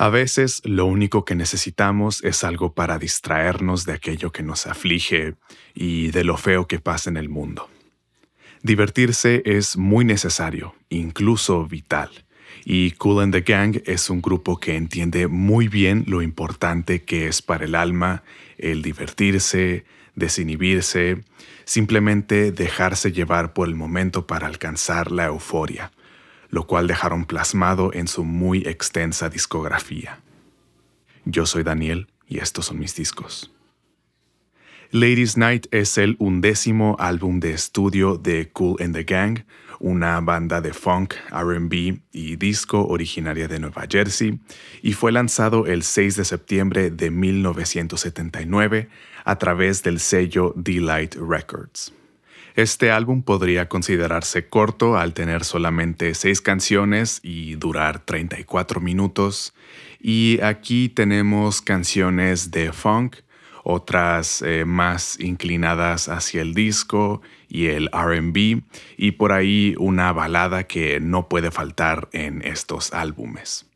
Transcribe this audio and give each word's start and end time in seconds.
A 0.00 0.08
veces 0.08 0.62
lo 0.64 0.86
único 0.86 1.26
que 1.26 1.34
necesitamos 1.34 2.24
es 2.24 2.42
algo 2.42 2.72
para 2.72 2.98
distraernos 2.98 3.84
de 3.84 3.92
aquello 3.92 4.32
que 4.32 4.42
nos 4.42 4.66
aflige 4.66 5.34
y 5.74 6.10
de 6.10 6.24
lo 6.24 6.38
feo 6.38 6.66
que 6.66 6.78
pasa 6.78 7.10
en 7.10 7.18
el 7.18 7.28
mundo. 7.28 7.68
Divertirse 8.62 9.42
es 9.44 9.76
muy 9.76 10.06
necesario, 10.06 10.74
incluso 10.88 11.66
vital, 11.66 12.08
y 12.64 12.92
Cool 12.92 13.24
and 13.24 13.34
the 13.34 13.42
Gang 13.42 13.82
es 13.84 14.08
un 14.08 14.22
grupo 14.22 14.58
que 14.58 14.74
entiende 14.74 15.28
muy 15.28 15.68
bien 15.68 16.04
lo 16.06 16.22
importante 16.22 17.02
que 17.02 17.26
es 17.26 17.42
para 17.42 17.66
el 17.66 17.74
alma 17.74 18.22
el 18.56 18.80
divertirse, 18.80 19.84
desinhibirse, 20.14 21.20
simplemente 21.66 22.52
dejarse 22.52 23.12
llevar 23.12 23.52
por 23.52 23.68
el 23.68 23.74
momento 23.74 24.26
para 24.26 24.46
alcanzar 24.46 25.12
la 25.12 25.26
euforia 25.26 25.92
lo 26.50 26.66
cual 26.66 26.86
dejaron 26.86 27.24
plasmado 27.24 27.92
en 27.92 28.08
su 28.08 28.24
muy 28.24 28.58
extensa 28.66 29.28
discografía. 29.28 30.20
Yo 31.24 31.46
soy 31.46 31.62
Daniel 31.62 32.08
y 32.26 32.38
estos 32.38 32.66
son 32.66 32.78
mis 32.78 32.94
discos. 32.94 33.52
Ladies 34.92 35.36
Night 35.36 35.66
es 35.70 35.98
el 35.98 36.16
undécimo 36.18 36.96
álbum 36.98 37.38
de 37.38 37.52
estudio 37.52 38.16
de 38.16 38.50
Cool 38.50 38.76
and 38.82 38.94
the 38.94 39.04
Gang, 39.04 39.44
una 39.78 40.20
banda 40.20 40.60
de 40.60 40.72
funk, 40.72 41.14
RB 41.30 42.00
y 42.10 42.36
disco 42.36 42.84
originaria 42.86 43.46
de 43.46 43.60
Nueva 43.60 43.86
Jersey, 43.88 44.40
y 44.82 44.94
fue 44.94 45.12
lanzado 45.12 45.66
el 45.66 45.84
6 45.84 46.16
de 46.16 46.24
septiembre 46.24 46.90
de 46.90 47.10
1979 47.12 48.88
a 49.24 49.38
través 49.38 49.84
del 49.84 50.00
sello 50.00 50.52
Delight 50.56 51.14
Records. 51.14 51.92
Este 52.56 52.90
álbum 52.90 53.22
podría 53.22 53.68
considerarse 53.68 54.48
corto 54.48 54.96
al 54.96 55.14
tener 55.14 55.44
solamente 55.44 56.14
seis 56.14 56.40
canciones 56.40 57.20
y 57.22 57.54
durar 57.54 58.00
34 58.04 58.80
minutos. 58.80 59.54
Y 60.00 60.40
aquí 60.42 60.88
tenemos 60.88 61.62
canciones 61.62 62.50
de 62.50 62.72
funk, 62.72 63.16
otras 63.62 64.42
eh, 64.42 64.64
más 64.64 65.20
inclinadas 65.20 66.08
hacia 66.08 66.42
el 66.42 66.54
disco 66.54 67.20
y 67.48 67.66
el 67.66 67.88
RB, 67.92 68.62
y 68.96 69.12
por 69.12 69.32
ahí 69.32 69.74
una 69.78 70.12
balada 70.12 70.64
que 70.64 70.98
no 71.00 71.28
puede 71.28 71.50
faltar 71.50 72.08
en 72.12 72.42
estos 72.42 72.92
álbumes. 72.92 73.66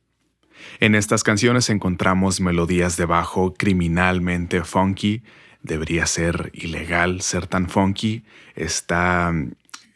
En 0.80 0.94
estas 0.94 1.22
canciones 1.22 1.70
encontramos 1.70 2.40
melodías 2.40 2.96
de 2.96 3.04
bajo 3.04 3.54
criminalmente 3.54 4.64
funky, 4.64 5.22
debería 5.64 6.06
ser 6.06 6.50
ilegal 6.52 7.20
ser 7.22 7.48
tan 7.48 7.68
funky. 7.68 8.22
Está, 8.54 9.34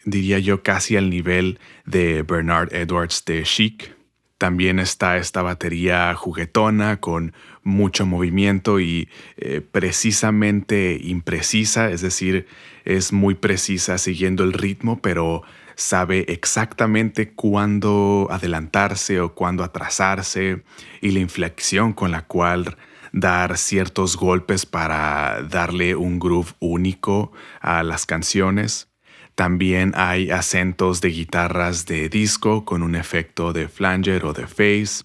diría 0.05 0.41
yo, 0.41 0.65
casi 0.65 0.97
al 0.97 1.11
nivel 1.11 1.61
de 1.85 2.23
Bernard 2.23 2.75
Edwards 2.75 3.25
de 3.25 3.45
Chic. 3.45 3.95
También 4.39 4.79
está 4.79 5.17
esta 5.17 5.43
batería 5.43 6.15
juguetona 6.15 7.01
con 7.01 7.35
mucho 7.63 8.07
movimiento 8.07 8.81
y 8.81 9.09
eh, 9.37 9.61
precisamente 9.61 10.99
imprecisa, 11.03 11.91
es 11.91 12.01
decir, 12.01 12.47
es 12.85 13.13
muy 13.13 13.35
precisa 13.35 13.99
siguiendo 13.99 14.45
el 14.45 14.53
ritmo, 14.53 15.03
pero 15.03 15.43
sabe 15.75 16.25
exactamente 16.29 17.31
cuándo 17.31 18.29
adelantarse 18.31 19.21
o 19.21 19.35
cuándo 19.35 19.65
atrasarse 19.65 20.63
y 21.01 21.11
la 21.11 21.19
inflexión 21.19 21.93
con 21.93 22.11
la 22.13 22.23
cual 22.23 22.77
dar 23.13 23.57
ciertos 23.59 24.17
golpes 24.17 24.67
para 24.67 25.43
darle 25.43 25.95
un 25.95 26.19
groove 26.19 26.53
único 26.61 27.33
a 27.61 27.83
las 27.83 28.07
canciones. 28.07 28.89
También 29.35 29.93
hay 29.95 30.31
acentos 30.31 31.01
de 31.01 31.11
guitarras 31.11 31.87
de 31.87 32.09
disco 32.09 32.65
con 32.65 32.83
un 32.83 32.97
efecto 32.97 33.53
de 33.53 33.69
flanger 33.69 34.25
o 34.25 34.33
de 34.33 34.49
face. 34.49 35.05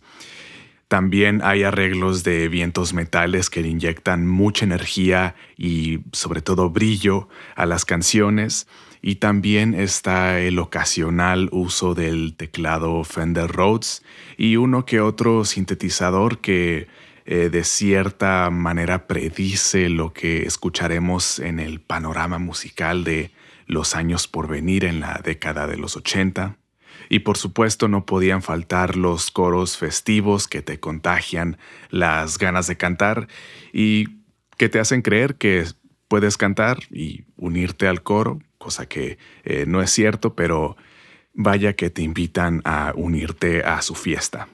También 0.88 1.42
hay 1.44 1.64
arreglos 1.64 2.24
de 2.24 2.50
vientos 2.50 2.94
metales 2.94 3.50
que 3.50 3.62
inyectan 3.62 4.28
mucha 4.28 4.66
energía 4.66 5.36
y 5.56 6.00
sobre 6.12 6.42
todo 6.42 6.70
brillo 6.70 7.30
a 7.56 7.66
las 7.66 7.86
canciones. 7.86 8.68
Y 9.04 9.16
también 9.16 9.76
está 9.76 10.40
el 10.40 10.58
ocasional 10.60 11.50
uso 11.52 11.94
del 11.94 12.36
teclado 12.36 13.04
Fender 13.04 13.52
Rhodes 13.52 14.02
y 14.38 14.56
uno 14.56 14.86
que 14.86 15.02
otro 15.02 15.46
sintetizador 15.46 16.40
que 16.40 16.88
eh, 17.26 17.50
de 17.50 17.64
cierta 17.64 18.50
manera 18.50 19.08
predice 19.08 19.90
lo 19.90 20.12
que 20.14 20.44
escucharemos 20.44 21.40
en 21.40 21.60
el 21.60 21.80
panorama 21.80 22.38
musical 22.40 23.04
de 23.04 23.32
los 23.66 23.96
años 23.96 24.28
por 24.28 24.48
venir 24.48 24.84
en 24.84 25.00
la 25.00 25.22
década 25.24 25.68
de 25.68 25.78
los 25.78 25.96
80. 25.96 26.58
Y 27.10 27.20
por 27.20 27.38
supuesto 27.38 27.88
no 27.88 28.06
podían 28.06 28.42
faltar 28.42 28.96
los 28.96 29.32
coros 29.32 29.78
festivos 29.78 30.48
que 30.48 30.62
te 30.62 30.80
contagian 30.80 31.58
las 31.90 32.38
ganas 32.38 32.68
de 32.68 32.78
cantar 32.78 33.28
y 33.72 34.08
que 34.58 34.70
te 34.70 34.80
hacen 34.80 35.02
creer 35.02 35.36
que 35.36 35.66
puedes 36.08 36.38
cantar 36.38 36.80
y 36.92 37.24
unirte 37.38 37.88
al 37.88 38.04
coro, 38.04 38.40
cosa 38.58 38.86
que 38.86 39.18
eh, 39.44 39.66
no 39.68 39.82
es 39.82 39.92
cierto, 39.92 40.36
pero 40.36 40.78
vaya 41.34 41.74
que 41.74 41.90
te 41.90 42.02
invitan 42.02 42.62
a 42.66 42.94
unirte 42.96 43.64
a 43.64 43.82
su 43.82 43.96
fiesta. 43.96 44.48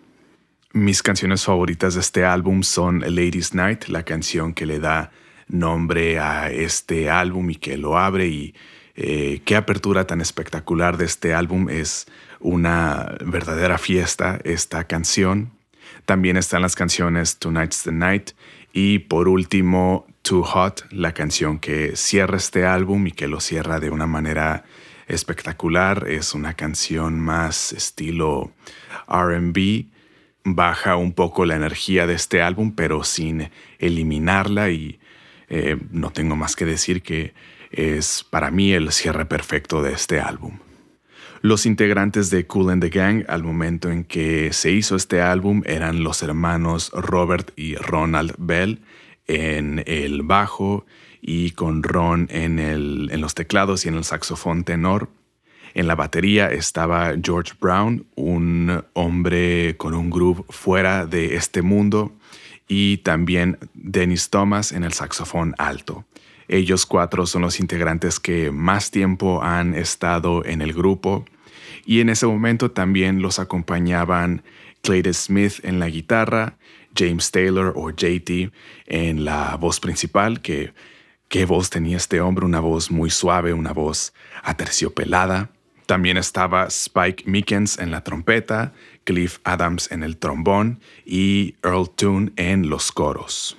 Mis 0.74 1.02
canciones 1.02 1.46
favoritas 1.46 1.96
de 1.96 2.02
este 2.02 2.26
álbum 2.26 2.62
son 2.62 3.00
Ladies 3.00 3.56
Night, 3.56 3.86
la 3.86 4.04
canción 4.04 4.54
que 4.54 4.68
le 4.68 4.80
da 4.80 5.10
nombre 5.48 6.20
a 6.20 6.52
este 6.52 7.10
álbum 7.10 7.50
y 7.50 7.56
que 7.56 7.76
lo 7.76 7.98
abre 7.98 8.28
y 8.28 8.54
eh, 8.94 9.42
qué 9.46 9.56
apertura 9.56 10.06
tan 10.06 10.22
espectacular 10.22 10.98
de 10.98 11.06
este 11.06 11.34
álbum 11.34 11.70
es 11.70 12.06
una 12.40 13.18
verdadera 13.26 13.80
fiesta 13.80 14.40
esta 14.44 14.84
canción. 14.84 15.50
También 16.06 16.38
están 16.38 16.62
las 16.62 16.76
canciones 16.76 17.40
Tonight's 17.40 17.82
the 17.82 17.92
Night 17.92 18.34
y 18.72 19.00
por 19.00 19.28
último 19.28 20.06
Too 20.22 20.44
Hot, 20.44 20.86
la 20.92 21.16
canción 21.16 21.58
que 21.58 21.96
cierra 21.96 22.38
este 22.38 22.68
álbum 22.68 23.08
y 23.08 23.12
que 23.12 23.28
lo 23.28 23.40
cierra 23.40 23.80
de 23.80 23.90
una 23.90 24.06
manera 24.06 24.66
espectacular. 25.08 26.06
Es 26.08 26.36
una 26.36 26.54
canción 26.54 27.20
más 27.20 27.74
estilo 27.74 28.52
RB 29.08 29.98
baja 30.56 30.96
un 30.96 31.14
poco 31.14 31.46
la 31.46 31.56
energía 31.56 32.08
de 32.08 32.14
este 32.14 32.42
álbum, 32.42 32.74
pero 32.76 33.04
sin 33.04 33.50
eliminarla 33.80 34.70
y 34.70 35.00
eh, 35.50 35.78
no 35.92 36.12
tengo 36.12 36.36
más 36.36 36.56
que 36.56 36.66
decir 36.66 37.02
que 37.02 37.34
es 37.72 38.26
para 38.30 38.52
mí 38.52 38.72
el 38.74 38.92
cierre 38.92 39.26
perfecto 39.26 39.82
de 39.82 39.94
este 39.94 40.20
álbum. 40.20 40.60
Los 41.42 41.66
integrantes 41.66 42.30
de 42.30 42.46
Cool 42.48 42.72
and 42.72 42.82
the 42.82 42.90
Gang 42.90 43.24
al 43.30 43.44
momento 43.44 43.90
en 43.90 44.04
que 44.04 44.52
se 44.52 44.72
hizo 44.72 44.96
este 44.96 45.22
álbum 45.22 45.62
eran 45.66 46.04
los 46.04 46.22
hermanos 46.22 46.92
Robert 46.94 47.52
y 47.56 47.76
Ronald 47.76 48.36
Bell 48.38 48.82
en 49.28 49.84
el 49.86 50.24
bajo 50.24 50.86
y 51.22 51.52
con 51.52 51.84
Ron 51.84 52.28
en, 52.30 52.60
en 52.60 53.22
los 53.22 53.36
teclados 53.36 53.86
y 53.86 53.90
en 53.90 53.96
el 53.96 54.04
saxofón 54.04 54.64
tenor. 54.66 55.10
En 55.74 55.88
la 55.88 55.96
batería 55.96 56.52
estaba 56.52 57.14
George 57.22 57.54
Brown, 57.60 58.06
un 58.16 58.84
hombre 58.94 59.76
con 59.78 59.94
un 59.94 60.10
groove 60.10 60.44
fuera 60.50 61.06
de 61.06 61.36
este 61.36 61.62
mundo, 61.62 62.14
y 62.68 62.98
también 62.98 63.58
Dennis 63.74 64.30
Thomas 64.30 64.72
en 64.72 64.84
el 64.84 64.94
saxofón 64.94 65.56
alto. 65.58 66.06
Ellos 66.48 66.86
cuatro 66.86 67.26
son 67.26 67.44
los 67.44 67.60
integrantes 67.60 68.20
que 68.20 68.52
más 68.52 68.92
tiempo 68.92 69.44
han 69.44 69.76
estado 69.76 70.46
en 70.46 70.62
el 70.62 70.74
grupo 70.74 71.26
y 71.86 72.02
en 72.02 72.10
ese 72.10 72.26
momento 72.26 72.72
también 72.72 73.22
los 73.22 73.40
acompañaban 73.40 74.44
Clayton 74.82 75.14
Smith 75.14 75.54
en 75.64 75.80
la 75.80 75.90
guitarra, 75.90 76.58
James 76.96 77.32
Taylor 77.32 77.74
o 77.76 77.92
JT 77.92 78.52
en 78.88 79.26
la 79.26 79.56
voz 79.58 79.80
principal, 79.80 80.42
que 80.42 80.74
qué 81.28 81.46
voz 81.46 81.70
tenía 81.70 81.98
este 81.98 82.22
hombre, 82.22 82.46
una 82.46 82.60
voz 82.60 82.90
muy 82.92 83.10
suave, 83.10 83.54
una 83.54 83.72
voz 83.72 84.14
aterciopelada. 84.44 85.50
También 85.90 86.18
estaba 86.18 86.68
Spike 86.68 87.24
Mickens 87.26 87.80
en 87.80 87.90
la 87.90 88.04
trompeta, 88.04 88.74
Cliff 89.06 89.40
Adams 89.44 89.92
en 89.92 90.04
el 90.04 90.18
trombón 90.18 90.82
y 91.04 91.56
Earl 91.64 91.90
Toon 91.90 92.32
en 92.36 92.70
los 92.70 92.92
coros. 92.92 93.58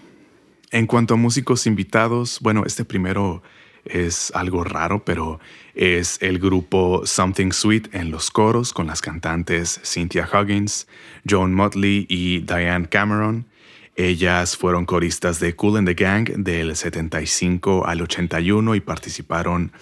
En 0.70 0.86
cuanto 0.86 1.14
a 1.14 1.16
músicos 1.16 1.66
invitados, 1.66 2.38
bueno, 2.40 2.62
este 2.64 2.84
primero 2.84 3.42
es 3.84 4.30
algo 4.32 4.62
raro, 4.62 5.04
pero 5.04 5.40
es 5.74 6.18
el 6.22 6.38
grupo 6.38 7.02
Something 7.04 7.50
Sweet 7.50 7.92
en 7.96 8.12
los 8.12 8.30
coros 8.30 8.72
con 8.72 8.86
las 8.86 9.00
cantantes 9.00 9.80
Cynthia 9.82 10.28
Huggins, 10.32 10.86
Joan 11.28 11.52
Motley 11.52 12.06
y 12.08 12.42
Diane 12.42 12.88
Cameron. 12.88 13.46
Ellas 13.96 14.56
fueron 14.56 14.86
coristas 14.86 15.40
de 15.40 15.56
Cool 15.56 15.78
and 15.78 15.88
the 15.88 15.94
Gang 15.94 16.28
del 16.28 16.76
75 16.76 17.88
al 17.88 18.02
81 18.02 18.76
y 18.76 18.80
participaron 18.80 19.72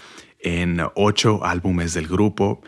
en 0.56 0.80
ocho 0.94 1.44
álbumes 1.44 1.94
del 1.94 2.08
grupo. 2.08 2.60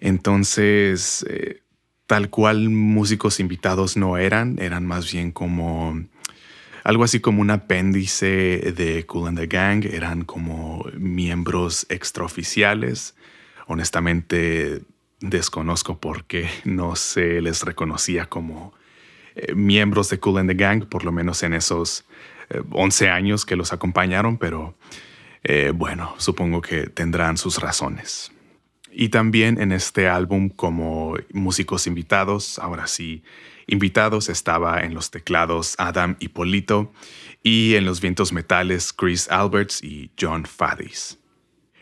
Entonces, 0.00 1.24
eh, 1.28 1.62
tal 2.06 2.28
cual 2.28 2.68
músicos 2.68 3.40
invitados 3.40 3.96
no 3.96 4.18
eran, 4.18 4.58
eran 4.58 4.86
más 4.86 5.10
bien 5.10 5.32
como 5.32 6.04
algo 6.84 7.04
así 7.04 7.20
como 7.20 7.40
un 7.40 7.50
apéndice 7.50 8.74
de 8.76 9.06
Cool 9.06 9.28
and 9.28 9.38
the 9.38 9.46
Gang, 9.46 9.86
eran 9.86 10.24
como 10.24 10.84
miembros 10.98 11.86
extraoficiales. 11.88 13.14
Honestamente, 13.66 14.82
desconozco 15.20 15.98
por 15.98 16.24
qué 16.24 16.48
no 16.64 16.96
se 16.96 17.40
les 17.40 17.62
reconocía 17.62 18.26
como 18.26 18.74
eh, 19.34 19.54
miembros 19.54 20.10
de 20.10 20.18
Cool 20.18 20.40
and 20.40 20.50
the 20.50 20.56
Gang, 20.56 20.86
por 20.86 21.04
lo 21.04 21.12
menos 21.12 21.42
en 21.42 21.54
esos 21.54 22.04
11 22.70 23.08
años 23.08 23.46
que 23.46 23.56
los 23.56 23.72
acompañaron, 23.72 24.36
pero 24.36 24.76
bueno, 25.74 26.14
supongo 26.18 26.60
que 26.62 26.86
tendrán 26.86 27.36
sus 27.36 27.58
razones. 27.58 28.32
Y 28.90 29.08
también 29.08 29.60
en 29.60 29.72
este 29.72 30.08
álbum 30.08 30.48
como 30.48 31.16
músicos 31.32 31.86
invitados, 31.86 32.58
ahora 32.58 32.86
sí, 32.86 33.24
invitados 33.66 34.28
estaba 34.28 34.80
en 34.80 34.94
los 34.94 35.10
teclados 35.10 35.74
Adam 35.78 36.16
Hipólito 36.20 36.92
y 37.42 37.74
en 37.74 37.84
los 37.84 38.00
vientos 38.00 38.32
metales 38.32 38.92
Chris 38.92 39.28
Alberts 39.30 39.82
y 39.82 40.10
John 40.18 40.44
Fadis. 40.46 41.18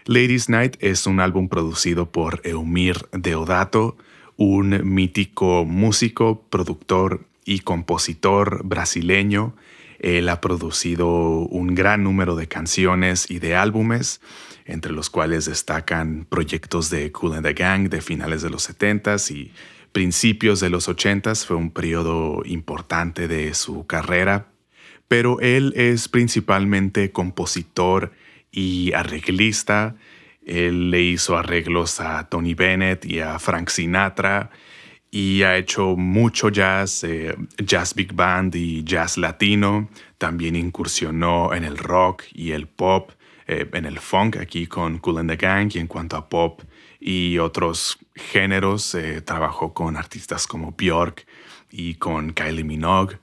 Ladies 0.05 0.49
Night 0.49 0.76
es 0.81 1.06
un 1.06 1.20
álbum 1.20 1.49
producido 1.49 2.11
por 2.11 2.41
Eumir 2.44 2.97
Deodato, 3.12 3.97
un 4.37 4.81
mítico 4.82 5.65
músico, 5.65 6.43
productor 6.49 7.26
y 7.44 7.61
compositor 7.61 8.65
brasileño. 8.65 9.55
Él 10.02 10.28
ha 10.28 10.40
producido 10.40 11.08
un 11.08 11.75
gran 11.75 12.02
número 12.02 12.34
de 12.34 12.49
canciones 12.49 13.31
y 13.31 13.38
de 13.38 13.54
álbumes, 13.54 14.20
entre 14.64 14.93
los 14.93 15.10
cuales 15.10 15.44
destacan 15.46 16.26
proyectos 16.28 16.90
de 16.90 17.12
Cool 17.12 17.34
and 17.34 17.46
the 17.46 17.54
Gang 17.54 17.88
de 17.88 18.00
finales 18.00 18.43
de 18.43 18.50
los 18.50 18.69
70s 18.69 19.31
y 19.31 19.52
principios 19.93 20.58
de 20.58 20.70
los 20.70 20.88
80s. 20.88 21.46
Fue 21.46 21.56
un 21.56 21.70
periodo 21.70 22.43
importante 22.44 23.28
de 23.28 23.54
su 23.54 23.87
carrera, 23.87 24.46
pero 25.06 25.40
él 25.40 25.72
es 25.76 26.08
principalmente 26.08 27.12
compositor 27.12 28.12
y 28.50 28.93
arreglista. 28.94 29.94
Él 30.44 30.90
le 30.90 31.00
hizo 31.00 31.38
arreglos 31.38 32.00
a 32.00 32.28
Tony 32.28 32.55
Bennett 32.55 33.05
y 33.05 33.20
a 33.20 33.38
Frank 33.38 33.69
Sinatra 33.69 34.50
y 35.14 35.43
ha 35.43 35.59
hecho 35.59 35.94
mucho 35.94 36.49
jazz, 36.49 37.05
eh, 37.05 37.37
jazz 37.59 37.94
big 37.94 38.14
band 38.14 38.55
y 38.55 38.82
jazz 38.82 39.19
latino. 39.19 39.91
También 40.17 40.56
incursionó 40.56 41.53
en 41.53 41.64
el 41.64 41.76
rock 41.76 42.25
y 42.32 42.53
el 42.53 42.67
pop, 42.67 43.11
eh, 43.47 43.69
en 43.75 43.85
el 43.85 43.99
funk 43.99 44.38
aquí 44.38 44.67
con 44.67 44.99
Cool 44.99 45.19
and 45.19 45.31
the 45.31 45.37
Gang 45.37 45.70
y 45.75 45.81
en 45.81 45.87
cuanto 45.87 46.17
a 46.17 46.31
pop 46.31 46.62
y 46.99 47.37
otros 47.37 47.99
géneros, 48.14 48.94
eh, 48.94 49.20
trabajó 49.20 49.75
con 49.75 49.99
artistas 49.99 50.47
como 50.47 50.73
Björk 50.73 51.26
y 51.70 51.97
con 51.97 52.32
Kylie 52.32 52.65
Minogue. 52.65 53.19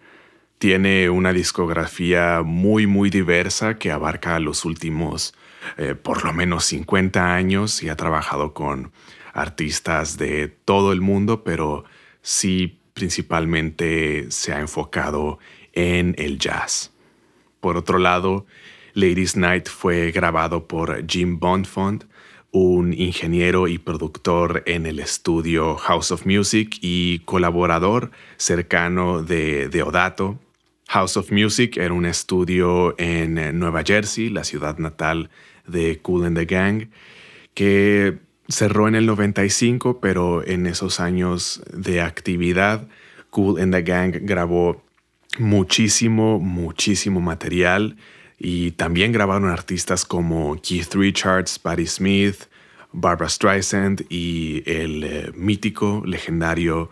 Tiene 0.59 1.09
una 1.09 1.33
discografía 1.33 2.44
muy, 2.45 2.85
muy 2.85 3.09
diversa 3.09 3.80
que 3.80 3.92
abarca 3.92 4.39
los 4.39 4.63
últimos 4.63 5.33
por 6.03 6.24
lo 6.24 6.33
menos 6.33 6.65
50 6.65 7.35
años 7.35 7.83
y 7.83 7.89
ha 7.89 7.95
trabajado 7.95 8.53
con 8.53 8.92
artistas 9.33 10.17
de 10.17 10.47
todo 10.47 10.91
el 10.91 11.01
mundo, 11.01 11.43
pero 11.43 11.85
sí 12.21 12.79
principalmente 12.93 14.31
se 14.31 14.53
ha 14.53 14.59
enfocado 14.59 15.39
en 15.73 16.15
el 16.17 16.37
jazz. 16.37 16.91
Por 17.59 17.77
otro 17.77 17.99
lado, 17.99 18.45
Ladies 18.93 19.35
Night 19.35 19.67
fue 19.67 20.11
grabado 20.11 20.67
por 20.67 21.05
Jim 21.07 21.39
Bonfont, 21.39 22.05
un 22.51 22.93
ingeniero 22.93 23.67
y 23.67 23.77
productor 23.77 24.63
en 24.65 24.85
el 24.85 24.99
estudio 24.99 25.75
House 25.75 26.11
of 26.11 26.25
Music 26.25 26.77
y 26.81 27.19
colaborador 27.19 28.11
cercano 28.37 29.21
de 29.21 29.69
Deodato, 29.69 30.39
House 30.89 31.17
of 31.17 31.31
Music 31.31 31.77
era 31.77 31.93
un 31.93 32.07
estudio 32.07 32.95
en 32.97 33.59
Nueva 33.59 33.83
Jersey, 33.85 34.29
la 34.29 34.43
ciudad 34.43 34.79
natal 34.79 35.29
de 35.67 35.99
Cool 35.99 36.25
and 36.25 36.35
the 36.35 36.45
Gang, 36.45 36.89
que 37.53 38.17
cerró 38.49 38.87
en 38.87 38.95
el 38.95 39.05
95, 39.05 39.99
pero 40.01 40.45
en 40.45 40.65
esos 40.65 40.99
años 40.99 41.61
de 41.71 42.01
actividad, 42.01 42.87
Cool 43.29 43.61
and 43.61 43.73
the 43.73 43.83
Gang 43.83 44.11
grabó 44.21 44.83
muchísimo, 45.37 46.39
muchísimo 46.39 47.21
material 47.21 47.95
y 48.39 48.71
también 48.71 49.11
grabaron 49.11 49.49
artistas 49.49 50.03
como 50.03 50.59
Keith 50.61 50.95
Richards, 50.95 51.59
Patti 51.59 51.85
Smith, 51.85 52.45
Barbara 52.91 53.29
Streisand 53.29 54.05
y 54.09 54.63
el 54.65 55.03
eh, 55.03 55.31
mítico, 55.35 56.01
legendario 56.05 56.89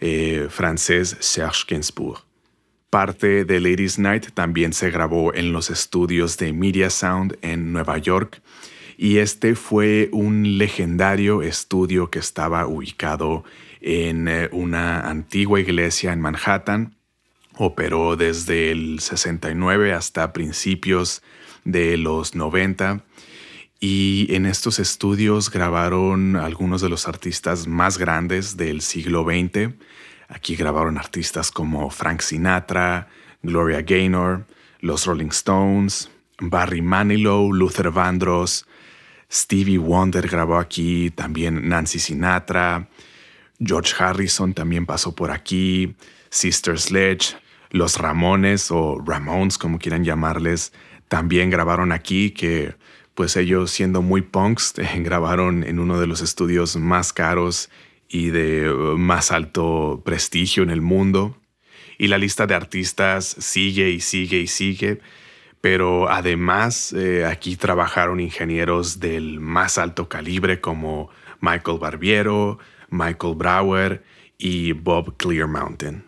eh, 0.00 0.46
francés 0.48 1.16
Serge 1.18 1.64
Gainsbourg. 1.68 2.22
Parte 2.88 3.44
de 3.44 3.60
Ladies 3.60 3.98
Night 3.98 4.30
también 4.34 4.72
se 4.72 4.90
grabó 4.90 5.34
en 5.34 5.52
los 5.52 5.70
estudios 5.70 6.36
de 6.38 6.52
Media 6.52 6.90
Sound 6.90 7.36
en 7.42 7.72
Nueva 7.72 7.98
York 7.98 8.40
y 9.02 9.16
este 9.16 9.54
fue 9.54 10.10
un 10.12 10.58
legendario 10.58 11.40
estudio 11.40 12.10
que 12.10 12.18
estaba 12.18 12.66
ubicado 12.66 13.44
en 13.80 14.28
eh, 14.28 14.50
una 14.52 15.08
antigua 15.08 15.58
iglesia 15.58 16.12
en 16.12 16.20
Manhattan. 16.20 16.94
Operó 17.56 18.16
desde 18.16 18.70
el 18.70 19.00
69 19.00 19.94
hasta 19.94 20.34
principios 20.34 21.22
de 21.64 21.96
los 21.96 22.34
90 22.34 23.02
y 23.80 24.26
en 24.34 24.44
estos 24.44 24.78
estudios 24.78 25.50
grabaron 25.50 26.36
algunos 26.36 26.82
de 26.82 26.90
los 26.90 27.08
artistas 27.08 27.66
más 27.66 27.96
grandes 27.96 28.58
del 28.58 28.82
siglo 28.82 29.24
XX 29.24 29.74
Aquí 30.30 30.54
grabaron 30.54 30.96
artistas 30.96 31.50
como 31.50 31.90
Frank 31.90 32.20
Sinatra, 32.20 33.08
Gloria 33.42 33.82
Gaynor, 33.82 34.46
los 34.78 35.04
Rolling 35.06 35.30
Stones, 35.30 36.08
Barry 36.38 36.82
Manilow, 36.82 37.52
Luther 37.52 37.90
Vandross, 37.90 38.64
Stevie 39.32 39.78
Wonder 39.78 40.28
grabó 40.28 40.58
aquí, 40.58 41.10
también 41.10 41.68
Nancy 41.68 41.98
Sinatra, 41.98 42.88
George 43.58 43.94
Harrison 43.98 44.54
también 44.54 44.86
pasó 44.86 45.14
por 45.14 45.30
aquí, 45.30 45.94
Sister 46.30 46.78
Sledge, 46.78 47.36
los 47.70 47.98
Ramones 47.98 48.70
o 48.70 49.00
Ramones 49.04 49.58
como 49.58 49.78
quieran 49.78 50.04
llamarles, 50.04 50.72
también 51.08 51.50
grabaron 51.50 51.92
aquí 51.92 52.30
que 52.30 52.74
pues 53.14 53.36
ellos 53.36 53.70
siendo 53.70 54.02
muy 54.02 54.22
punks 54.22 54.74
grabaron 54.96 55.62
en 55.64 55.78
uno 55.78 56.00
de 56.00 56.06
los 56.06 56.22
estudios 56.22 56.76
más 56.76 57.12
caros 57.12 57.68
y 58.08 58.30
de 58.30 58.70
uh, 58.70 58.98
más 58.98 59.30
alto 59.30 60.02
prestigio 60.04 60.62
en 60.62 60.70
el 60.70 60.80
mundo. 60.80 61.36
Y 61.98 62.08
la 62.08 62.18
lista 62.18 62.46
de 62.46 62.54
artistas 62.54 63.36
sigue 63.38 63.90
y 63.90 64.00
sigue 64.00 64.38
y 64.40 64.46
sigue. 64.46 65.00
Pero 65.60 66.08
además 66.08 66.92
eh, 66.92 67.26
aquí 67.26 67.56
trabajaron 67.56 68.20
ingenieros 68.20 68.98
del 68.98 69.40
más 69.40 69.76
alto 69.78 70.08
calibre 70.08 70.60
como 70.60 71.10
Michael 71.40 71.78
Barbiero, 71.78 72.58
Michael 72.88 73.34
Brower 73.34 74.02
y 74.38 74.72
Bob 74.72 75.16
Clearmountain. 75.16 76.04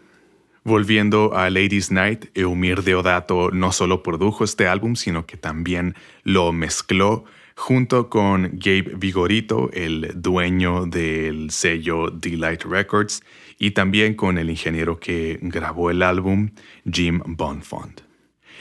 Volviendo 0.64 1.36
a 1.36 1.50
Ladies 1.50 1.90
Night, 1.90 2.26
Eumir 2.34 2.82
Deodato 2.82 3.50
no 3.50 3.72
solo 3.72 4.02
produjo 4.02 4.44
este 4.44 4.68
álbum, 4.68 4.94
sino 4.94 5.26
que 5.26 5.36
también 5.36 5.96
lo 6.22 6.52
mezcló 6.52 7.24
junto 7.56 8.08
con 8.08 8.58
Gabe 8.58 8.92
Vigorito, 8.96 9.70
el 9.72 10.12
dueño 10.14 10.86
del 10.86 11.50
sello 11.50 12.10
Delight 12.10 12.62
Records, 12.62 13.22
y 13.58 13.72
también 13.72 14.14
con 14.14 14.38
el 14.38 14.50
ingeniero 14.50 14.98
que 14.98 15.38
grabó 15.42 15.90
el 15.90 16.02
álbum, 16.02 16.50
Jim 16.90 17.20
Bonfont. 17.26 18.11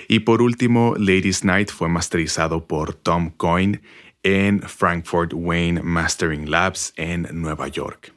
Y 0.07 0.19
por 0.19 0.41
último, 0.41 0.95
Ladies 0.97 1.43
Night 1.43 1.71
fue 1.71 1.89
masterizado 1.89 2.67
por 2.67 2.93
Tom 2.93 3.31
Coyne 3.31 3.81
en 4.23 4.61
Frankfurt 4.61 5.31
Wayne 5.33 5.81
Mastering 5.81 6.49
Labs 6.49 6.93
en 6.95 7.27
Nueva 7.31 7.67
York. 7.67 8.13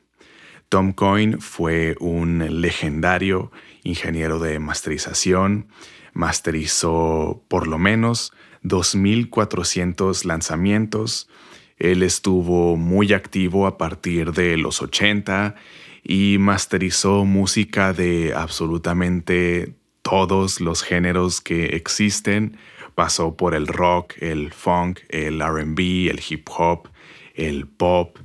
Tom 0.68 0.92
Coyne 0.92 1.38
fue 1.38 1.96
un 2.00 2.60
legendario 2.60 3.52
ingeniero 3.84 4.38
de 4.38 4.58
masterización, 4.58 5.68
masterizó 6.12 7.44
por 7.48 7.66
lo 7.66 7.78
menos 7.78 8.32
2.400 8.64 10.24
lanzamientos. 10.24 11.28
Él 11.76 12.02
estuvo 12.02 12.76
muy 12.76 13.12
activo 13.12 13.66
a 13.66 13.78
partir 13.78 14.32
de 14.32 14.56
los 14.56 14.82
80 14.82 15.54
y 16.02 16.38
masterizó 16.38 17.24
música 17.24 17.92
de 17.92 18.32
absolutamente 18.34 19.74
todos 20.04 20.60
los 20.60 20.82
géneros 20.82 21.40
que 21.40 21.64
existen. 21.76 22.58
Pasó 22.94 23.36
por 23.36 23.54
el 23.54 23.66
rock, 23.66 24.12
el 24.20 24.52
funk, 24.52 25.00
el 25.08 25.40
RB, 25.40 26.10
el 26.10 26.20
hip 26.28 26.48
hop, 26.56 26.88
el 27.34 27.66
pop. 27.66 28.18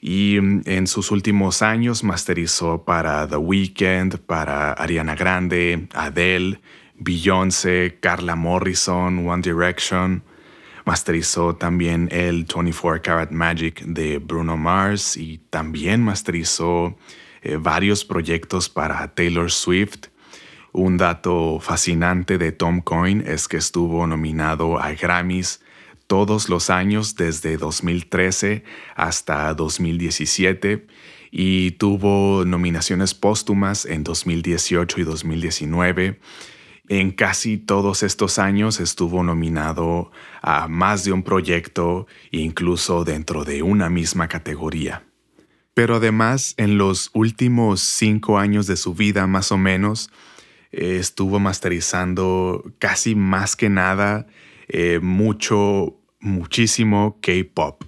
Y 0.00 0.38
mm, 0.40 0.62
en 0.64 0.86
sus 0.86 1.10
últimos 1.10 1.62
años 1.62 2.02
masterizó 2.02 2.82
para 2.84 3.28
The 3.28 3.36
Weeknd, 3.36 4.18
para 4.20 4.72
Ariana 4.72 5.14
Grande, 5.14 5.86
Adele, 5.92 6.60
Beyoncé, 6.96 7.98
Carla 8.00 8.34
Morrison, 8.34 9.28
One 9.28 9.42
Direction. 9.42 10.22
Masterizó 10.86 11.54
también 11.54 12.08
el 12.10 12.46
24 12.46 13.02
Karat 13.02 13.30
Magic 13.30 13.82
de 13.82 14.18
Bruno 14.18 14.56
Mars 14.56 15.18
y 15.18 15.38
también 15.50 16.02
masterizó 16.02 16.96
eh, 17.42 17.58
varios 17.60 18.06
proyectos 18.06 18.70
para 18.70 19.14
Taylor 19.14 19.52
Swift. 19.52 20.06
Un 20.72 20.96
dato 20.96 21.60
fascinante 21.60 22.38
de 22.38 22.52
Tom 22.52 22.80
Coyne 22.80 23.24
es 23.26 23.48
que 23.48 23.56
estuvo 23.56 24.06
nominado 24.06 24.78
a 24.78 24.92
Grammys 24.92 25.60
todos 26.06 26.48
los 26.48 26.70
años 26.70 27.14
desde 27.16 27.56
2013 27.56 28.64
hasta 28.94 29.52
2017 29.54 30.86
y 31.30 31.72
tuvo 31.72 32.44
nominaciones 32.44 33.14
póstumas 33.14 33.84
en 33.84 34.04
2018 34.04 35.00
y 35.00 35.04
2019. 35.04 36.20
En 36.88 37.10
casi 37.10 37.58
todos 37.58 38.02
estos 38.02 38.38
años 38.38 38.80
estuvo 38.80 39.22
nominado 39.22 40.10
a 40.40 40.68
más 40.68 41.04
de 41.04 41.12
un 41.12 41.22
proyecto, 41.22 42.06
incluso 42.30 43.04
dentro 43.04 43.44
de 43.44 43.62
una 43.62 43.90
misma 43.90 44.28
categoría. 44.28 45.04
Pero 45.74 45.96
además, 45.96 46.54
en 46.56 46.78
los 46.78 47.10
últimos 47.12 47.80
cinco 47.80 48.38
años 48.38 48.66
de 48.66 48.76
su 48.76 48.94
vida, 48.94 49.26
más 49.26 49.52
o 49.52 49.58
menos, 49.58 50.10
eh, 50.70 50.96
estuvo 50.98 51.40
masterizando 51.40 52.64
casi 52.78 53.14
más 53.14 53.56
que 53.56 53.68
nada 53.68 54.26
eh, 54.68 55.00
mucho, 55.00 55.96
muchísimo 56.20 57.18
K-Pop. 57.22 57.84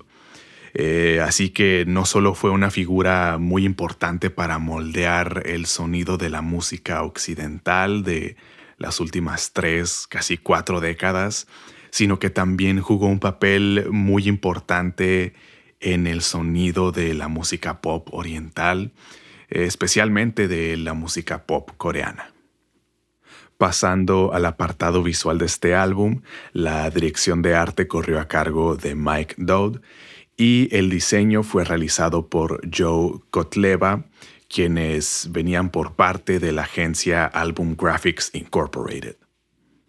Eh, 0.72 1.20
así 1.22 1.50
que 1.50 1.84
no 1.86 2.04
solo 2.06 2.34
fue 2.34 2.50
una 2.50 2.70
figura 2.70 3.38
muy 3.38 3.64
importante 3.64 4.30
para 4.30 4.58
moldear 4.58 5.42
el 5.46 5.66
sonido 5.66 6.16
de 6.16 6.30
la 6.30 6.42
música 6.42 7.02
occidental 7.02 8.04
de 8.04 8.36
las 8.78 9.00
últimas 9.00 9.52
tres, 9.52 10.06
casi 10.08 10.38
cuatro 10.38 10.80
décadas, 10.80 11.48
sino 11.90 12.18
que 12.18 12.30
también 12.30 12.80
jugó 12.80 13.08
un 13.08 13.18
papel 13.18 13.88
muy 13.90 14.28
importante 14.28 15.34
en 15.80 16.06
el 16.06 16.22
sonido 16.22 16.92
de 16.92 17.14
la 17.14 17.28
música 17.28 17.80
pop 17.80 18.08
oriental, 18.12 18.92
especialmente 19.48 20.46
de 20.46 20.76
la 20.76 20.94
música 20.94 21.46
pop 21.46 21.70
coreana. 21.76 22.32
Pasando 23.60 24.32
al 24.32 24.46
apartado 24.46 25.02
visual 25.02 25.36
de 25.36 25.44
este 25.44 25.74
álbum, 25.74 26.22
la 26.54 26.88
dirección 26.88 27.42
de 27.42 27.54
arte 27.54 27.86
corrió 27.86 28.18
a 28.18 28.26
cargo 28.26 28.74
de 28.74 28.94
Mike 28.94 29.34
Dowd 29.36 29.82
y 30.34 30.74
el 30.74 30.88
diseño 30.88 31.42
fue 31.42 31.66
realizado 31.66 32.30
por 32.30 32.62
Joe 32.74 33.20
Kotleva, 33.28 34.04
quienes 34.48 35.28
venían 35.30 35.68
por 35.68 35.92
parte 35.92 36.38
de 36.38 36.52
la 36.52 36.62
agencia 36.62 37.26
Album 37.26 37.76
Graphics 37.76 38.30
Incorporated. 38.32 39.16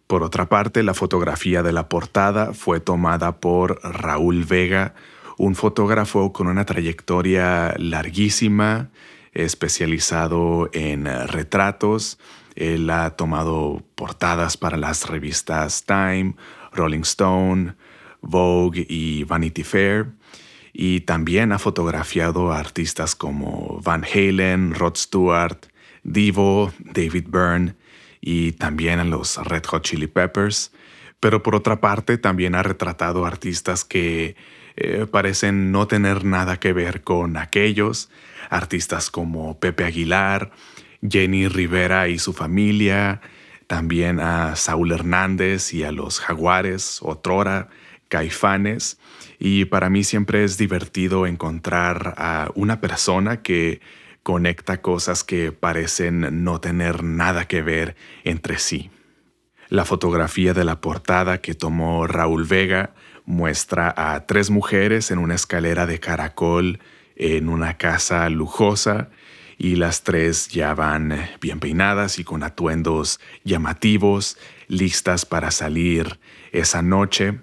Por 0.05 0.23
otra 0.23 0.49
parte, 0.49 0.83
la 0.83 0.93
fotografía 0.93 1.63
de 1.63 1.71
la 1.71 1.87
portada 1.87 2.53
fue 2.53 2.81
tomada 2.81 3.39
por 3.39 3.79
Raúl 3.83 4.43
Vega, 4.43 4.95
un 5.37 5.55
fotógrafo 5.55 6.33
con 6.33 6.47
una 6.47 6.65
trayectoria 6.65 7.73
larguísima, 7.77 8.89
especializado 9.31 10.69
en 10.73 11.05
retratos. 11.05 12.19
Él 12.55 12.89
ha 12.89 13.11
tomado 13.11 13.83
portadas 13.95 14.57
para 14.57 14.77
las 14.77 15.07
revistas 15.07 15.83
Time, 15.85 16.35
Rolling 16.73 17.01
Stone, 17.01 17.75
Vogue 18.21 18.85
y 18.87 19.23
Vanity 19.23 19.63
Fair 19.63 20.07
y 20.73 21.01
también 21.01 21.51
ha 21.51 21.59
fotografiado 21.59 22.51
a 22.51 22.59
artistas 22.59 23.15
como 23.15 23.79
Van 23.83 24.05
Halen, 24.05 24.73
Rod 24.73 24.95
Stewart, 24.95 25.65
Divo, 26.03 26.73
David 26.79 27.25
Byrne 27.27 27.75
y 28.21 28.53
también 28.53 28.99
a 28.99 29.03
los 29.03 29.37
Red 29.37 29.65
Hot 29.65 29.83
Chili 29.83 30.07
Peppers. 30.07 30.71
Pero 31.19 31.43
por 31.43 31.55
otra 31.55 31.81
parte 31.81 32.17
también 32.17 32.55
ha 32.55 32.63
retratado 32.63 33.25
artistas 33.25 33.85
que 33.85 34.35
eh, 34.75 35.05
parecen 35.09 35.71
no 35.71 35.87
tener 35.87 36.23
nada 36.23 36.59
que 36.59 36.73
ver 36.73 37.03
con 37.03 37.37
aquellos, 37.37 38.09
artistas 38.49 39.11
como 39.11 39.59
Pepe 39.59 39.83
Aguilar, 39.83 40.51
Jenny 41.07 41.47
Rivera 41.47 42.07
y 42.07 42.19
su 42.19 42.33
familia, 42.33 43.21
también 43.67 44.19
a 44.19 44.55
Saúl 44.55 44.91
Hernández 44.91 45.73
y 45.73 45.83
a 45.83 45.91
los 45.91 46.19
Jaguares, 46.19 46.99
otrora, 47.01 47.69
Caifanes, 48.09 48.99
y 49.39 49.65
para 49.65 49.89
mí 49.89 50.03
siempre 50.03 50.43
es 50.43 50.57
divertido 50.57 51.25
encontrar 51.25 52.13
a 52.17 52.51
una 52.55 52.81
persona 52.81 53.41
que 53.41 53.81
conecta 54.23 54.81
cosas 54.81 55.23
que 55.23 55.51
parecen 55.51 56.43
no 56.43 56.59
tener 56.59 57.03
nada 57.03 57.45
que 57.47 57.61
ver 57.61 57.95
entre 58.23 58.59
sí. 58.59 58.91
La 59.69 59.85
fotografía 59.85 60.53
de 60.53 60.65
la 60.65 60.81
portada 60.81 61.39
que 61.39 61.53
tomó 61.53 62.05
Raúl 62.05 62.43
Vega 62.43 62.93
muestra 63.25 63.93
a 63.95 64.25
tres 64.27 64.49
mujeres 64.49 65.11
en 65.11 65.17
una 65.17 65.35
escalera 65.35 65.85
de 65.85 65.99
caracol 65.99 66.79
en 67.15 67.49
una 67.49 67.77
casa 67.77 68.29
lujosa 68.29 69.09
y 69.61 69.75
las 69.75 70.03
tres 70.03 70.47
ya 70.47 70.73
van 70.73 71.29
bien 71.39 71.59
peinadas 71.59 72.17
y 72.17 72.23
con 72.23 72.43
atuendos 72.43 73.19
llamativos, 73.43 74.37
listas 74.67 75.25
para 75.25 75.51
salir 75.51 76.19
esa 76.51 76.81
noche 76.81 77.39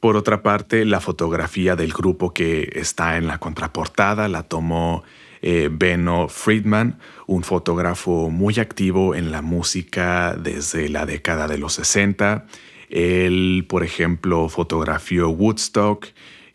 por 0.00 0.16
otra 0.16 0.42
parte, 0.42 0.84
la 0.84 1.00
fotografía 1.00 1.74
del 1.74 1.92
grupo 1.92 2.32
que 2.32 2.70
está 2.74 3.16
en 3.16 3.26
la 3.26 3.38
contraportada 3.38 4.28
la 4.28 4.42
tomó 4.42 5.02
eh, 5.42 5.68
Benno 5.72 6.28
Friedman, 6.28 6.98
un 7.26 7.42
fotógrafo 7.42 8.30
muy 8.30 8.58
activo 8.60 9.14
en 9.14 9.32
la 9.32 9.42
música 9.42 10.36
desde 10.36 10.90
la 10.90 11.06
década 11.06 11.48
de 11.48 11.58
los 11.58 11.72
60. 11.74 12.46
Él, 12.90 13.64
por 13.68 13.82
ejemplo, 13.82 14.48
fotografió 14.48 15.30
Woodstock 15.30 16.06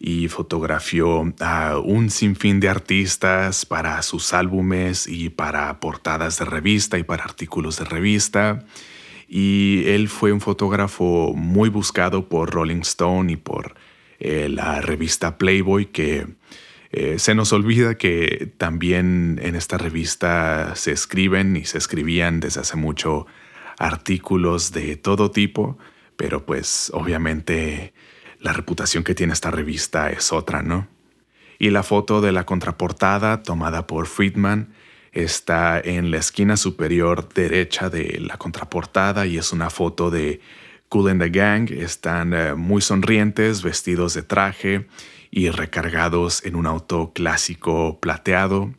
y 0.04 0.30
fotografió 0.30 1.32
a 1.42 1.78
un 1.78 2.10
sinfín 2.10 2.60
de 2.60 2.70
artistas 2.70 3.68
para 3.68 4.02
sus 4.02 4.34
álbumes 4.34 5.06
y 5.06 5.30
para 5.30 5.80
portadas 5.80 6.40
de 6.40 6.46
revista 6.46 6.98
y 6.98 7.04
para 7.04 7.24
artículos 7.24 7.78
de 7.78 7.86
revista. 7.86 8.66
Y 9.28 9.84
él 9.86 10.10
fue 10.10 10.32
un 10.32 10.42
fotógrafo 10.42 11.34
muy 11.36 11.70
buscado 11.70 12.28
por 12.28 12.50
Rolling 12.50 12.82
Stone 12.82 13.34
y 13.34 13.36
por 13.36 13.76
eh, 14.20 14.50
la 14.50 14.82
revista 14.82 15.38
Playboy 15.38 15.86
que 15.86 16.26
eh, 16.92 17.20
se 17.20 17.36
nos 17.36 17.54
olvida 17.54 17.94
que 17.94 18.52
también 18.58 19.40
en 19.44 19.56
esta 19.56 19.78
revista 19.78 20.76
se 20.76 20.94
escriben 20.94 21.56
y 21.56 21.66
se 21.66 21.78
escribían 21.78 22.40
desde 22.40 22.62
hace 22.62 22.76
mucho 22.76 23.28
artículos 23.78 24.72
de 24.72 24.96
todo 24.96 25.30
tipo, 25.30 25.78
pero 26.18 26.44
pues 26.44 26.90
obviamente 26.92 27.94
la 28.42 28.54
reputación 28.54 29.04
que 29.04 29.16
tiene 29.16 29.34
esta 29.34 29.52
revista 29.52 30.10
es 30.10 30.34
otra, 30.34 30.64
¿no? 30.64 30.88
Y 31.60 31.70
la 31.70 31.84
foto 31.84 32.22
de 32.22 32.32
la 32.32 32.46
contraportada 32.46 33.44
tomada 33.44 33.86
por 33.86 34.08
Friedman 34.08 34.74
está 35.12 35.80
en 35.80 36.10
la 36.10 36.18
esquina 36.18 36.58
superior 36.58 37.30
derecha 37.34 37.90
de 37.90 38.20
la 38.20 38.38
contraportada 38.38 39.28
y 39.28 39.38
es 39.38 39.52
una 39.52 39.70
foto 39.70 40.10
de 40.10 40.42
Cool 40.90 41.10
and 41.10 41.22
the 41.22 41.30
Gang. 41.30 41.70
Están 41.70 42.34
eh, 42.34 42.56
muy 42.56 42.82
sonrientes, 42.82 43.62
vestidos 43.62 44.16
de 44.16 44.24
traje 44.24 44.88
y 45.30 45.50
recargados 45.52 46.44
en 46.44 46.56
un 46.56 46.66
auto 46.66 47.12
clásico 47.14 48.00
plateado. 48.00 48.74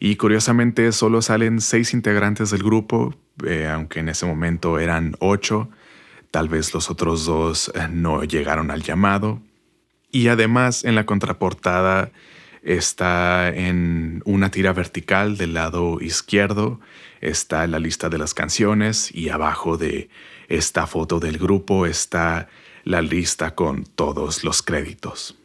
Y 0.00 0.16
curiosamente 0.16 0.90
solo 0.90 1.22
salen 1.22 1.60
seis 1.60 1.94
integrantes 1.94 2.50
del 2.50 2.64
grupo, 2.64 3.14
eh, 3.46 3.68
aunque 3.72 4.00
en 4.00 4.08
ese 4.08 4.26
momento 4.26 4.80
eran 4.80 5.14
ocho. 5.20 5.70
Tal 6.34 6.48
vez 6.48 6.74
los 6.74 6.90
otros 6.90 7.26
dos 7.26 7.70
eh, 7.76 7.86
no 7.88 8.24
llegaron 8.24 8.72
al 8.72 8.82
llamado. 8.82 9.40
Y 10.10 10.26
además 10.26 10.82
en 10.82 10.96
la 10.96 11.06
contraportada 11.06 12.10
está 12.64 13.50
en 13.54 14.20
una 14.24 14.50
tira 14.50 14.72
vertical 14.72 15.36
del 15.36 15.54
lado 15.54 16.00
izquierdo, 16.00 16.80
está 17.20 17.68
la 17.68 17.78
lista 17.78 18.08
de 18.08 18.18
las 18.18 18.34
canciones 18.34 19.14
y 19.14 19.28
abajo 19.28 19.76
de 19.76 20.08
esta 20.48 20.88
foto 20.88 21.20
del 21.20 21.38
grupo 21.38 21.86
está 21.86 22.48
la 22.82 23.00
lista 23.00 23.54
con 23.54 23.84
todos 23.84 24.42
los 24.42 24.60
créditos. 24.60 25.38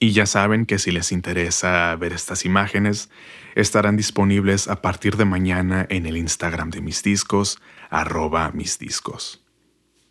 Y 0.00 0.14
ya 0.14 0.26
saben 0.26 0.66
que 0.66 0.80
si 0.80 0.90
les 0.90 1.12
interesa 1.12 1.94
ver 1.94 2.12
estas 2.12 2.44
imágenes, 2.44 3.08
estarán 3.54 3.96
disponibles 3.96 4.66
a 4.66 4.82
partir 4.82 5.16
de 5.16 5.26
mañana 5.26 5.86
en 5.90 6.06
el 6.06 6.16
Instagram 6.16 6.70
de 6.70 6.80
mis 6.80 7.04
discos, 7.04 7.60
arroba 7.88 8.50
mis 8.50 8.80
discos. 8.80 9.43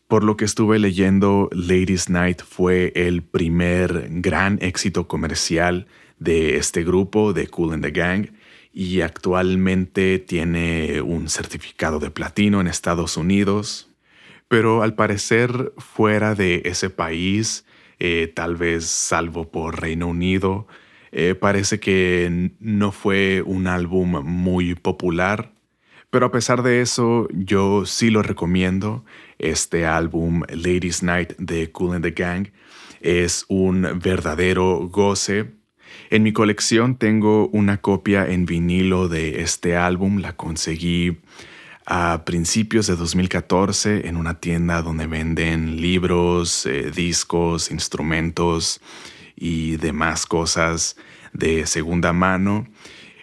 Por 0.08 0.24
lo 0.24 0.38
que 0.38 0.46
estuve 0.46 0.80
leyendo, 0.80 1.50
Ladies 1.52 2.10
Night 2.10 2.42
fue 2.44 2.92
el 2.96 3.24
primer 3.24 4.08
gran 4.10 4.60
éxito 4.62 5.08
comercial 5.08 5.88
de 6.20 6.58
este 6.58 6.84
grupo 6.84 7.34
de 7.34 7.48
Cool 7.48 7.74
and 7.74 7.84
the 7.84 7.92
Gang 7.92 8.28
y 8.74 9.02
actualmente 9.02 10.20
tiene 10.20 11.02
un 11.02 11.30
certificado 11.30 12.00
de 12.00 12.12
platino 12.12 12.60
en 12.60 12.68
Estados 12.68 13.18
Unidos, 13.18 13.90
pero 14.48 14.84
al 14.84 14.96
parecer 14.96 15.74
fuera 15.78 16.36
de 16.36 16.64
ese 16.66 16.90
país, 16.90 17.66
eh, 18.00 18.32
tal 18.34 18.56
vez 18.56 18.86
salvo 18.86 19.52
por 19.52 19.82
Reino 19.82 20.08
Unido, 20.08 20.68
eh, 21.12 21.36
parece 21.36 21.80
que 21.80 22.52
no 22.60 22.92
fue 22.92 23.44
un 23.46 23.68
álbum 23.68 24.24
muy 24.24 24.74
popular, 24.74 25.54
pero 26.14 26.28
a 26.28 26.32
pesar 26.32 26.62
de 26.62 26.80
eso 26.80 27.28
yo 27.34 27.86
sí 27.86 28.10
lo 28.10 28.22
recomiendo. 28.22 29.04
Este 29.40 29.86
álbum 29.86 30.44
Ladies 30.48 31.04
Night 31.04 31.34
de 31.40 31.72
Cool 31.72 31.96
and 31.96 32.06
the 32.06 32.12
Gang 32.12 32.52
es 33.02 33.46
un 33.50 34.00
verdadero 34.00 34.88
goce 34.88 35.52
en 36.10 36.24
mi 36.24 36.32
colección 36.32 36.98
tengo 36.98 37.48
una 37.50 37.78
copia 37.78 38.28
en 38.28 38.46
vinilo 38.46 39.08
de 39.08 39.42
este 39.42 39.76
álbum, 39.76 40.20
la 40.20 40.36
conseguí 40.36 41.18
a 41.86 42.24
principios 42.26 42.88
de 42.88 42.96
2014 42.96 44.08
en 44.08 44.18
una 44.18 44.40
tienda 44.40 44.82
donde 44.82 45.08
venden 45.08 45.82
libros, 45.82 46.66
eh, 46.66 46.92
discos, 46.92 47.72
instrumentos 47.72 48.80
y 49.36 49.78
demás 49.78 50.26
cosas 50.26 50.96
de 51.34 51.66
segunda 51.66 52.14
mano. 52.14 52.68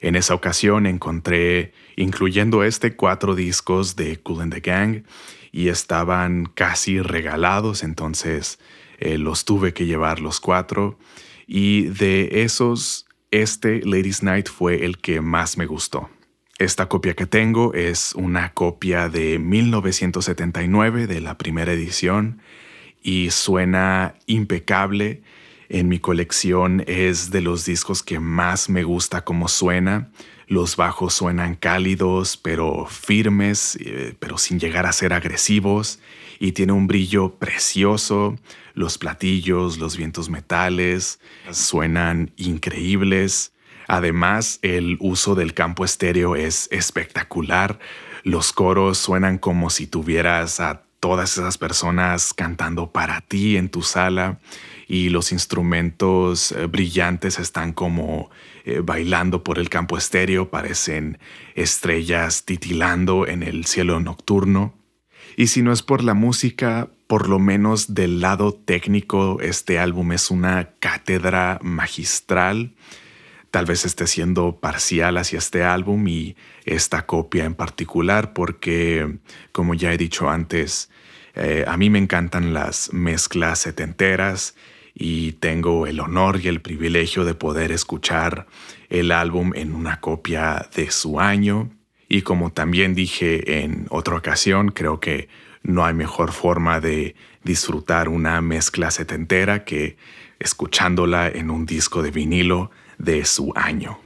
En 0.01 0.17
esa 0.17 0.35
ocasión 0.35 0.87
encontré, 0.87 1.73
incluyendo 1.97 2.65
este, 2.65 2.95
cuatro 2.97 3.35
discos 3.35 3.97
de 3.97 4.19
Cool 4.19 4.43
and 4.43 4.55
the 4.55 4.61
Gang 4.61 5.05
y 5.53 5.69
estaban 5.69 6.47
casi 6.47 7.01
regalados, 7.01 7.83
entonces 7.83 8.59
eh, 8.99 9.19
los 9.19 9.45
tuve 9.45 9.73
que 9.73 9.87
llevar 9.87 10.21
los 10.21 10.41
cuatro. 10.41 10.99
Y 11.47 11.87
de 11.87 12.43
esos, 12.43 13.07
este 13.31 13.81
Ladies 13.85 14.23
Night 14.23 14.49
fue 14.49 14.85
el 14.85 14.99
que 14.99 15.21
más 15.21 15.57
me 15.57 15.67
gustó. 15.67 16.09
Esta 16.59 16.91
copia 16.91 17.15
que 17.15 17.27
tengo 17.27 17.73
es 17.73 18.15
una 18.15 18.53
copia 18.53 19.09
de 19.09 19.39
1979 19.39 21.07
de 21.07 21.21
la 21.23 21.39
primera 21.39 21.73
edición 21.73 22.43
y 23.03 23.31
suena 23.31 24.15
impecable. 24.27 25.23
En 25.71 25.89
mi 25.89 25.99
colección 26.01 26.85
es 26.87 27.31
de 27.31 27.41
los 27.41 27.65
discos 27.65 28.03
que 28.03 28.21
más 28.21 28.69
me 28.69 28.83
gusta 28.83 29.25
cómo 29.25 29.49
suena. 29.49 30.11
Los 30.51 30.75
bajos 30.75 31.15
suenan 31.15 31.55
cálidos, 31.55 32.37
pero 32.37 32.85
firmes, 32.87 33.79
eh, 33.81 34.17
pero 34.19 34.37
sin 34.37 34.59
llegar 34.59 34.85
a 34.85 34.93
ser 34.93 35.13
agresivos. 35.13 36.01
Y 36.41 36.51
tiene 36.51 36.73
un 36.73 36.89
brillo 36.89 37.37
precioso. 37.37 38.37
Los 38.75 38.99
platillos, 38.99 39.79
los 39.79 39.97
vientos 39.97 40.29
metales 40.29 41.21
suenan 41.53 42.33
increíbles. 42.37 43.53
Además, 43.87 44.59
el 44.63 44.97
uso 44.99 45.37
del 45.37 45.55
campo 45.55 45.85
estéreo 45.85 46.35
es 46.35 46.67
espectacular. 46.73 47.79
Los 48.25 48.53
coros 48.53 48.99
suenan 48.99 49.39
como 49.39 49.71
si 49.71 49.87
tuvieras 49.87 50.59
a 50.59 50.83
todas 50.99 51.39
esas 51.39 51.59
personas 51.59 52.35
cantando 52.35 52.91
para 52.91 53.21
ti 53.21 53.57
en 53.57 53.69
tu 53.69 53.83
sala 53.83 54.41
y 54.91 55.09
los 55.09 55.31
instrumentos 55.31 56.51
eh, 56.51 56.67
brillantes 56.67 57.39
están 57.39 57.73
como 57.73 58.29
eh, 58.65 58.81
bailando 58.83 59.45
por 59.45 59.61
el 59.61 59.69
campo 59.69 59.97
estéreo, 59.97 60.51
parecen 60.51 61.21
estrellas 61.55 62.45
titilando 62.45 63.29
en 63.29 63.45
el 63.45 63.67
cielo 63.67 64.01
nocturno. 64.01 64.75
Y 65.37 65.47
si 65.47 65.63
no 65.63 65.71
es 65.73 65.83
por 65.83 66.03
la 66.03 66.15
música, 66.15 66.91
por 67.07 67.29
lo 67.29 67.39
menos 67.39 67.95
del 67.95 68.21
lado 68.21 68.53
técnico, 68.53 69.39
este 69.41 69.79
álbum 69.79 70.11
es 70.11 70.29
una 70.29 70.71
cátedra 70.81 71.61
magistral. 71.63 72.75
Tal 73.53 73.67
vez 73.67 73.85
esté 73.85 74.09
siendo 74.09 74.59
parcial 74.59 75.19
hacia 75.19 75.39
este 75.39 75.63
álbum 75.63 76.09
y 76.09 76.35
esta 76.65 77.07
copia 77.07 77.45
en 77.45 77.55
particular, 77.55 78.33
porque, 78.33 79.19
como 79.53 79.75
ya 79.75 79.93
he 79.93 79.99
dicho 79.99 80.29
antes, 80.29 80.91
eh, 81.37 81.65
a 81.69 81.77
mí 81.77 81.91
me 81.91 82.01
encantan 82.01 82.53
las 82.53 82.93
mezclas 82.93 83.61
setenteras 83.61 84.57
y 85.03 85.33
tengo 85.33 85.87
el 85.87 85.99
honor 85.99 86.41
y 86.43 86.49
el 86.49 86.61
privilegio 86.61 87.25
de 87.25 87.33
poder 87.33 87.73
escuchar 87.73 88.47
el 88.91 89.13
álbum 89.13 89.53
en 89.55 89.75
una 89.75 89.99
copia 89.99 90.69
de 90.77 90.91
su 90.91 91.19
año. 91.19 91.71
Y 92.07 92.21
como 92.21 92.53
también 92.53 92.95
dije 92.95 93.63
en 93.63 93.87
otra 93.89 94.17
ocasión, 94.17 94.69
creo 94.69 95.01
que 95.01 95.31
no 95.63 95.87
hay 95.87 95.95
mejor 95.95 96.33
forma 96.33 96.81
de 96.81 97.15
disfrutar 97.43 98.11
una 98.11 98.43
mezcla 98.43 98.91
setentera 98.91 99.65
que 99.65 99.97
escuchándola 100.39 101.29
en 101.29 101.51
un 101.51 101.65
disco 101.65 102.03
de 102.03 102.11
vinilo 102.11 102.71
de 102.99 103.25
su 103.25 103.55
año. 103.57 104.01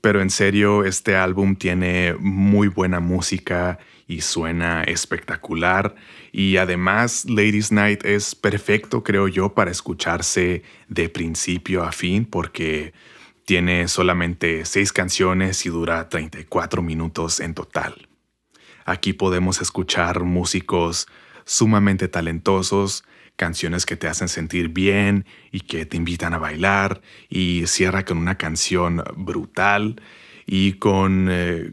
Pero 0.00 0.22
en 0.22 0.30
serio, 0.30 0.84
este 0.84 1.16
álbum 1.16 1.56
tiene 1.56 2.14
muy 2.18 2.68
buena 2.68 3.00
música 3.00 3.78
y 4.06 4.22
suena 4.22 4.82
espectacular. 4.82 5.94
Y 6.32 6.56
además, 6.56 7.26
Ladies 7.28 7.70
Night 7.70 8.04
es 8.04 8.34
perfecto, 8.34 9.04
creo 9.04 9.28
yo, 9.28 9.54
para 9.54 9.70
escucharse 9.70 10.62
de 10.88 11.08
principio 11.08 11.84
a 11.84 11.92
fin 11.92 12.24
porque 12.24 12.92
tiene 13.44 13.88
solamente 13.88 14.64
seis 14.64 14.92
canciones 14.92 15.66
y 15.66 15.70
dura 15.70 16.08
34 16.08 16.82
minutos 16.82 17.40
en 17.40 17.54
total. 17.54 18.08
Aquí 18.84 19.12
podemos 19.12 19.60
escuchar 19.60 20.24
músicos 20.24 21.06
sumamente 21.44 22.08
talentosos, 22.08 23.04
canciones 23.40 23.86
que 23.86 23.96
te 23.96 24.06
hacen 24.06 24.28
sentir 24.28 24.68
bien 24.68 25.24
y 25.50 25.60
que 25.60 25.86
te 25.86 25.96
invitan 25.96 26.34
a 26.34 26.38
bailar 26.38 27.00
y 27.30 27.62
cierra 27.66 28.04
con 28.04 28.18
una 28.18 28.36
canción 28.36 29.02
brutal 29.16 29.96
y 30.44 30.74
con 30.74 31.30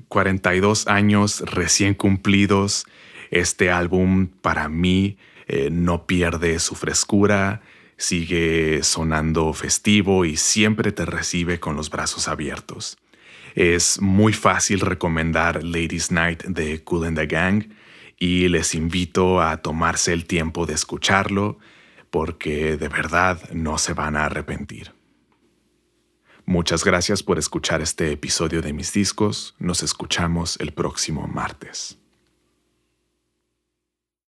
42 0.08 0.86
eh, 0.88 0.90
años 0.90 1.42
recién 1.42 1.94
cumplidos, 1.94 2.86
este 3.32 3.70
álbum 3.70 4.28
para 4.28 4.70
mí 4.70 5.18
eh, 5.48 5.68
no 5.70 6.08
pierde 6.08 6.58
su 6.60 6.76
frescura, 6.76 7.62
sigue 7.98 8.80
sonando 8.84 9.52
festivo 9.52 10.24
y 10.24 10.38
siempre 10.38 10.94
te 10.94 11.06
recibe 11.06 11.60
con 11.60 11.76
los 11.76 11.90
brazos 11.90 12.30
abiertos. 12.30 12.98
Es 13.56 14.00
muy 14.00 14.32
fácil 14.32 14.80
recomendar 14.80 15.66
Ladies 15.66 16.12
Night 16.12 16.44
de 16.46 16.82
Cool 16.86 17.08
and 17.08 17.18
the 17.18 17.28
Gang 17.28 17.66
y 18.18 18.48
les 18.48 18.76
invito 18.76 19.42
a 19.42 19.58
tomarse 19.58 20.14
el 20.14 20.26
tiempo 20.26 20.66
de 20.66 20.74
escucharlo 20.74 21.60
porque 22.10 22.78
de 22.78 22.88
verdad 22.88 23.50
no 23.52 23.78
se 23.78 23.94
van 23.94 24.16
a 24.16 24.26
arrepentir. 24.26 24.94
Muchas 26.46 26.84
gracias 26.84 27.24
por 27.24 27.38
escuchar 27.38 27.82
este 27.82 28.12
episodio 28.12 28.62
de 28.62 28.72
mis 28.74 28.94
discos. 28.94 29.56
Nos 29.60 29.84
escuchamos 29.84 30.58
el 30.62 30.72
próximo 30.72 31.28
martes. 31.28 32.00